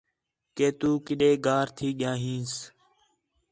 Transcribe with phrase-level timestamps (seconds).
[0.55, 2.53] کہ تُو کݙے گار تھی ڳِیا ہینس